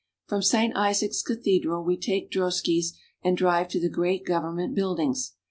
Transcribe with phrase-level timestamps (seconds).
[0.25, 5.33] From Saint Isaac's cathedral we take droskies and drive to the great government buildings.